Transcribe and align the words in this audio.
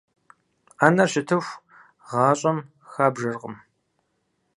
Ӏэнэр 0.77 1.09
щытыху, 1.11 1.61
гъащӀэм 2.09 2.57
хабжэркъым. 2.91 3.55